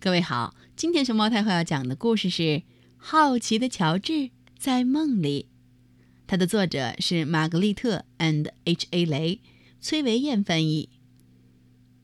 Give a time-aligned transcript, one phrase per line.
[0.00, 2.42] 各位好，今天熊猫太后要讲的故事是
[2.96, 5.48] 《好奇的乔治在梦里》，
[6.28, 9.40] 它的作者是玛格丽特 ·and H·A· 雷，
[9.80, 10.88] 崔维燕翻译，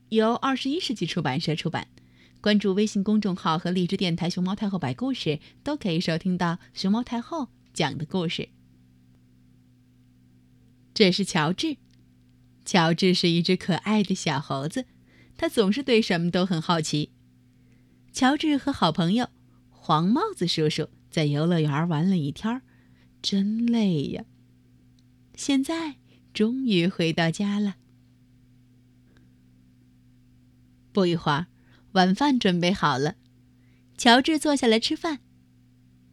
[0.09, 1.87] 由二十一世纪出版社出版。
[2.41, 8.49] 关注微信公众号和荔枝电台“熊猫太后”摆故事，都可以收听到熊猫太后讲的故事。
[10.93, 11.77] 这是乔治，
[12.65, 14.85] 乔治是一只可爱的小猴子，
[15.37, 17.11] 他总是对什么都很好奇。
[18.15, 19.27] 乔治和好朋友
[19.69, 22.61] 黄帽子叔叔在游乐园玩了一天，
[23.21, 24.23] 真累呀。
[25.35, 25.97] 现在
[26.33, 27.75] 终于回到家了。
[30.93, 31.47] 不一会儿，
[31.91, 33.15] 晚饭准备好了，
[33.97, 35.19] 乔治坐下来吃饭。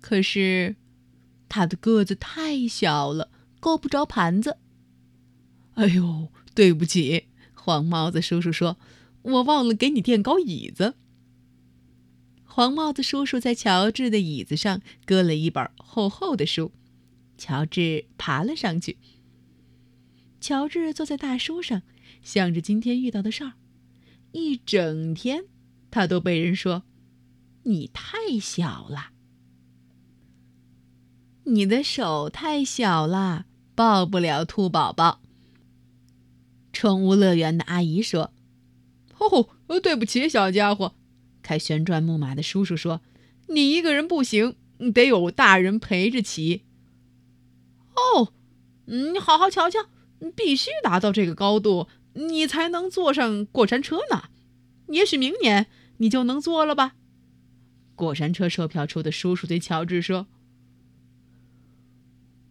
[0.01, 0.74] 可是，
[1.48, 4.59] 他的个子太小了，够不着盘子。
[5.74, 8.77] 哎呦，对不起，黄帽子叔叔说
[9.23, 10.96] ：“我忘了给你垫高椅子。”
[12.55, 16.71] 黄帽子叔叔在乔治的椅子上搁了一本厚厚的书，
[17.38, 18.99] 乔治爬了上去。
[20.38, 21.80] 乔治坐在大书上，
[22.23, 23.52] 想着今天遇到的事儿。
[24.32, 25.46] 一整天，
[25.90, 26.82] 他都被人说
[27.65, 29.12] ：“你太小了，
[31.45, 35.23] 你的手太小了，抱不了兔宝宝。”
[36.71, 38.34] 宠物乐园的阿姨说
[39.16, 40.95] ：“哦，对不起，小家伙。”
[41.43, 43.02] 开旋转木马的叔叔说
[43.48, 44.57] ：“你一个人不行，
[44.95, 46.62] 得有大人陪着骑。”
[47.95, 48.32] 哦，
[48.87, 49.90] 你好好瞧瞧，
[50.34, 54.24] 必须达到这个高度，你才能坐上过山车呢。
[54.88, 55.66] 也许明年
[55.99, 56.95] 你就能坐了吧？
[57.95, 60.27] 过山车售票处的叔叔对乔治说。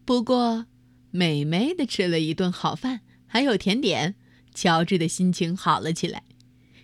[0.05, 0.67] 不过，
[1.11, 4.15] 美美的吃了一顿好饭，还有甜点，
[4.53, 6.23] 乔治的心情好了起来。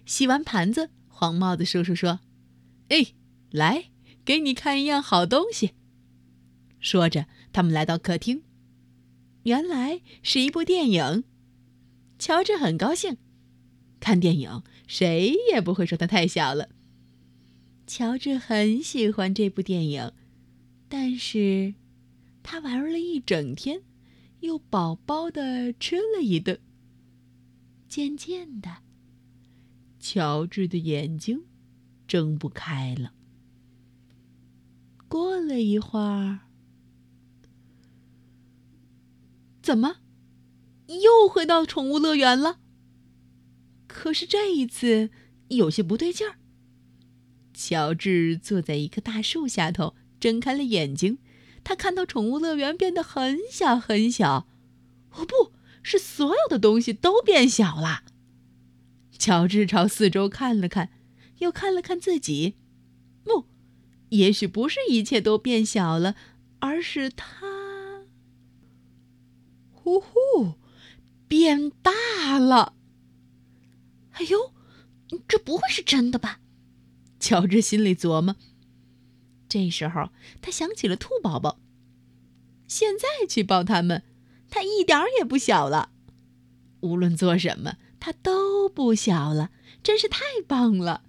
[0.05, 0.89] 洗完盘子。
[1.19, 2.19] 黄帽子叔叔说
[2.89, 3.07] ：“哎，
[3.49, 3.85] 来，
[4.23, 5.71] 给你看一样好东西。”
[6.79, 8.43] 说着，他们来到客厅，
[9.41, 11.23] 原来是一部电影。
[12.19, 13.17] 乔治很高兴，
[13.99, 16.69] 看电影谁也不会说他太小了。
[17.87, 20.11] 乔治很喜欢这部电影，
[20.87, 21.73] 但是
[22.43, 23.81] 他玩了一整天，
[24.41, 26.59] 又饱饱的吃了一顿。
[27.89, 28.83] 渐渐的。
[29.99, 31.43] 乔治的眼睛
[32.07, 33.13] 睁不开了。
[35.07, 36.39] 过了一会儿，
[39.61, 39.97] 怎么
[40.87, 42.59] 又回到宠物乐园了？
[43.87, 45.09] 可是这一次
[45.47, 46.35] 有些不对劲儿。
[47.53, 51.19] 乔治坐在一棵大树下头，睁开了眼睛。
[51.63, 54.47] 他看到宠物乐园变得很小很小，
[55.11, 58.03] 哦，不是所有的东西都变小了。
[59.17, 60.91] 乔治朝四周看了看，
[61.39, 62.55] 又看了看自己。
[63.23, 63.45] 不，
[64.09, 66.15] 也许不是一切都变小了，
[66.59, 68.05] 而是他……
[69.71, 70.55] 呼呼，
[71.27, 72.73] 变大了！
[74.11, 74.53] 哎呦，
[75.27, 76.39] 这不会是真的吧？
[77.19, 78.35] 乔治心里琢磨。
[79.49, 80.09] 这时候，
[80.41, 81.59] 他想起了兔宝宝。
[82.67, 84.03] 现在去抱他们，
[84.49, 85.91] 他一点儿也不小了。
[86.81, 87.77] 无论做什么。
[87.99, 89.51] 他都不小了，
[89.83, 91.03] 真是太棒了。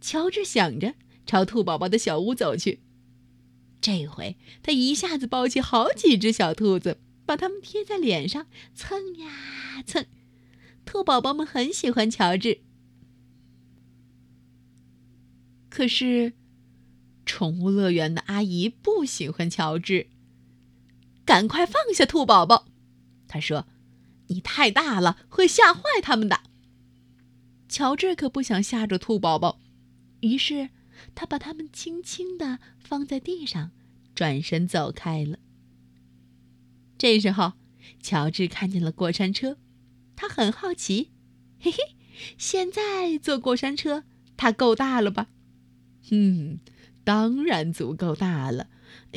[0.00, 0.94] 乔治想着，
[1.24, 2.80] 朝兔宝宝的小屋走去。
[3.80, 10.06] 这回他一下子抱起好几只小兔子，把它们贴在脸上蹭呀蹭。
[10.84, 12.60] 兔宝宝们很喜欢乔治，
[15.68, 16.32] 可是
[17.24, 20.08] 宠物乐园的阿姨不喜欢乔治。
[21.24, 22.66] 赶快放下兔宝宝，
[23.28, 23.66] 她说。
[24.28, 26.40] 你太大了，会吓坏他们的。
[27.68, 29.60] 乔治可不想吓着兔宝宝，
[30.20, 30.70] 于是
[31.14, 33.72] 他把它们轻轻地放在地上，
[34.14, 35.38] 转身走开了。
[36.96, 37.54] 这时候，
[38.00, 39.58] 乔治看见了过山车，
[40.14, 41.10] 他很好奇，
[41.58, 41.78] 嘿嘿，
[42.38, 44.04] 现在坐过山车，
[44.36, 45.28] 它够大了吧？
[46.10, 46.60] 嗯，
[47.02, 48.68] 当然足够大了。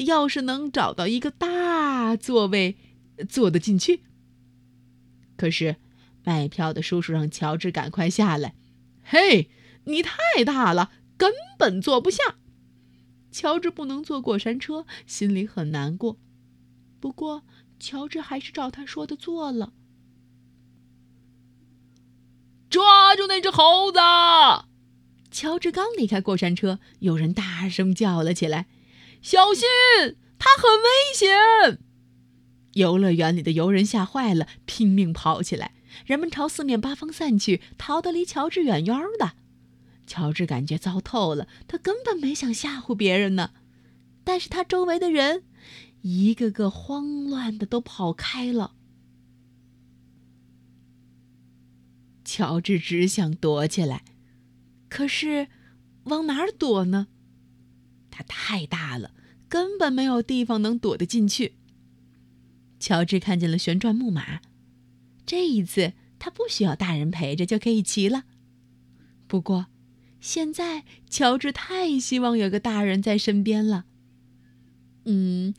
[0.08, 2.78] 要是能找到一个大座位，
[3.30, 4.02] 坐得进去。
[5.38, 5.78] 可是，
[6.24, 8.56] 卖票的叔叔让乔治赶快下来。
[9.04, 9.50] 嘿，
[9.86, 12.36] 你太大了，根本坐不下。
[13.32, 16.18] 乔治不能坐过山车，心里很难过。
[17.00, 17.44] 不过，
[17.80, 19.74] 乔治还是照他说的做了。
[22.70, 24.00] 抓住那只猴子！
[25.32, 28.68] 乔治刚离开过山车，有人大声叫了起来
[29.22, 29.68] ：“小心，
[30.38, 31.80] 它很危险！”
[32.78, 35.74] 游乐园里的游人吓坏了，拼命跑起来。
[36.06, 39.34] 人们朝四面八方散去，逃得离乔治远远的。
[40.06, 43.52] 乔治感觉糟透了，他根本没想吓唬别人呢。
[44.24, 45.44] 但是他周围的人，
[46.02, 48.74] 一个个慌乱的都跑开了。
[52.24, 54.04] 乔治只想躲起来，
[54.90, 55.48] 可是
[56.04, 57.08] 往哪儿躲呢？
[58.12, 59.12] 它太大了，
[59.48, 61.54] 根本没有地方能躲得进去。
[62.80, 64.42] 乔治看见了旋转木马，
[65.26, 68.26] 这一次他不需要大人陪着就可以骑了。
[69.28, 69.68] 不过，
[70.20, 73.86] 现在乔治太希望有个大人在身边了。
[75.06, 75.54] 嗯，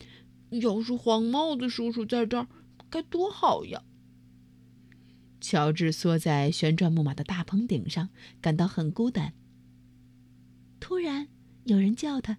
[0.50, 2.46] 要是黄帽子叔叔在这儿，
[2.90, 3.82] 该多好呀！
[5.40, 8.08] 乔治缩在旋转木马的大棚顶上，
[8.40, 9.32] 感到很孤单。
[10.80, 11.28] 突然，
[11.64, 12.38] 有人叫他：“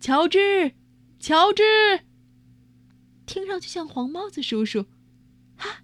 [0.00, 0.72] 乔治，
[1.18, 1.62] 乔治！”
[3.26, 4.86] 听上去像黄帽子叔叔。
[5.56, 5.82] 哈，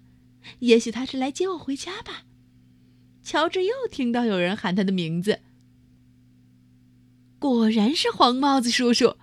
[0.59, 2.23] 也许他是来接我回家吧。
[3.23, 5.41] 乔治又听到有人喊他的名字。
[7.39, 9.17] 果然是黄帽子叔叔。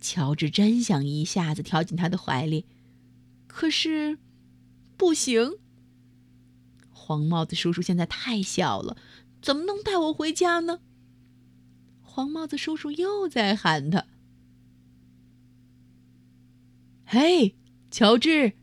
[0.00, 2.66] 乔治真想一下子跳进他的怀里，
[3.46, 4.18] 可是，
[4.96, 5.58] 不行。
[6.90, 8.96] 黄帽子叔叔现在太小了，
[9.40, 10.80] 怎么能带我回家呢？
[12.02, 14.06] 黄帽子叔叔又在喊他
[17.14, 17.54] ：“嘿，
[17.92, 18.54] 乔治，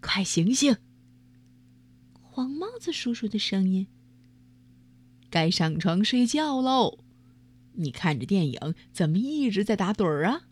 [0.00, 0.76] 快醒醒！”
[2.22, 3.88] 黄帽子叔叔的声音
[5.28, 7.00] ：“该上床睡觉喽！
[7.72, 10.42] 你看着电影，怎么一直在打盹儿啊？”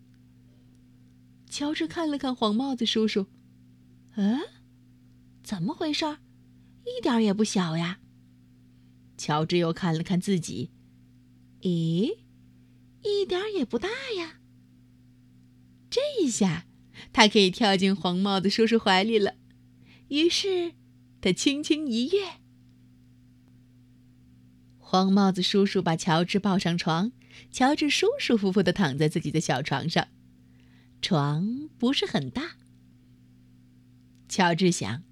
[1.49, 3.29] 乔治看了看黄帽子叔叔
[4.17, 4.41] ，“嗯，
[5.45, 6.05] 怎么回事？”
[6.85, 8.01] 一点也不小呀。
[9.17, 10.73] 乔治又看了看自己，
[11.61, 12.19] 咦，
[13.05, 13.89] 一点也不大
[14.19, 14.41] 呀。
[15.89, 16.67] 这一下，
[17.13, 19.35] 他可以跳进黄帽子叔叔怀里了。
[20.09, 20.73] 于是，
[21.21, 22.41] 他轻轻一跃，
[24.79, 27.13] 黄帽子叔叔把乔治抱上床，
[27.51, 30.09] 乔治舒舒服服的躺在自己的小床上。
[31.03, 32.57] 床不是很大，
[34.29, 35.03] 乔治想。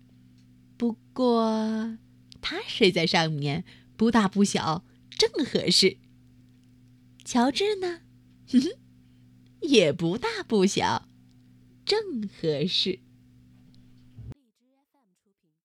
[0.77, 1.99] 不过，
[2.41, 3.65] 他睡在上面，
[3.97, 5.99] 不大不小，正合适。
[7.25, 8.01] 乔治呢，
[8.49, 8.69] 哼哼，
[9.61, 11.09] 也不大不小，
[11.85, 11.99] 正
[12.41, 12.99] 合适。